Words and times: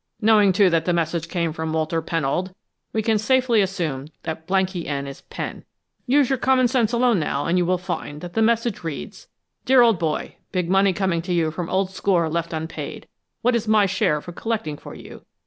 "Knowing, 0.19 0.51
too, 0.51 0.67
that 0.67 0.85
the 0.85 0.93
message 0.93 1.27
came 1.29 1.53
from 1.53 1.73
Walter 1.73 2.01
Pennold, 2.01 2.55
we 2.91 3.03
can 3.03 3.19
safely 3.19 3.61
assume 3.61 4.07
that_ 4.23 4.47
en_ 4.85 5.07
is 5.07 5.21
Pen. 5.29 5.63
Use 6.07 6.27
your 6.27 6.39
common 6.39 6.67
sense 6.67 6.91
alone, 6.91 7.19
now, 7.19 7.45
and 7.45 7.59
you 7.59 7.67
will 7.67 7.77
find 7.77 8.21
that 8.21 8.33
the 8.33 8.41
message 8.41 8.83
reads: 8.83 9.27
'Dear 9.65 9.83
old 9.83 9.99
boy. 9.99 10.37
Big 10.51 10.71
money 10.71 10.91
coming 10.91 11.21
to 11.21 11.33
you 11.33 11.51
from 11.51 11.69
old 11.69 11.91
score 11.91 12.27
left 12.31 12.51
unpaid. 12.51 13.07
What 13.43 13.55
is 13.55 13.67
my 13.67 13.85
share 13.85 14.21
for 14.21 14.31
collecting 14.31 14.75
for 14.75 14.95
you? 14.95 15.23